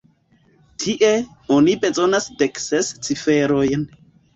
Tie, 0.83 1.11
oni 1.59 1.77
bezonas 1.85 2.29
dek 2.43 2.61
ses 2.67 2.95
ciferojn. 3.07 3.91